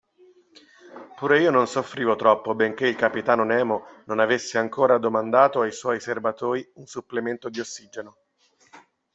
[1.15, 5.99] Pure io non soffrivo troppo benché il capitano Nemo non avesse ancora domandato ai suoi
[5.99, 8.17] serbatoi un supplemento di ossigeno.